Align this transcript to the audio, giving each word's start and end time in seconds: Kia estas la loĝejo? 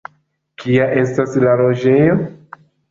Kia 0.63 0.87
estas 1.03 1.39
la 1.47 1.57
loĝejo? 1.63 2.21